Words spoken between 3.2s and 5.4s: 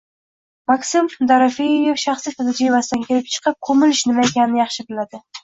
chiqib, “ko‘milish” nima ekanini yaxshi biladi